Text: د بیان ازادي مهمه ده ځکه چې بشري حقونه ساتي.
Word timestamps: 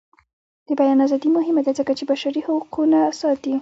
د 0.67 0.69
بیان 0.79 0.99
ازادي 1.07 1.29
مهمه 1.37 1.61
ده 1.65 1.71
ځکه 1.79 1.91
چې 1.97 2.03
بشري 2.11 2.41
حقونه 2.47 2.99
ساتي. 3.19 3.53